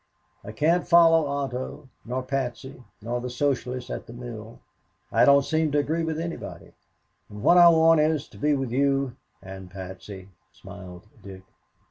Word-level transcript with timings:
I 0.43 0.51
can't 0.51 0.87
follow 0.87 1.27
Otto 1.27 1.87
nor 2.05 2.23
Patsy, 2.23 2.81
nor 3.03 3.21
the 3.21 3.29
Socialists 3.29 3.91
at 3.91 4.07
the 4.07 4.13
mill 4.13 4.57
I 5.11 5.25
don't 5.25 5.45
seem 5.45 5.71
to 5.73 5.77
agree 5.77 6.01
with 6.03 6.19
anybody 6.19 6.71
and 7.29 7.43
what 7.43 7.59
I 7.59 7.69
want 7.69 7.99
is 7.99 8.27
to 8.29 8.39
be 8.39 8.55
with 8.55 8.71
you" 8.71 9.15
"And 9.43 9.69
Patsy," 9.69 10.29
smiled 10.53 11.05
Dick. 11.21 11.43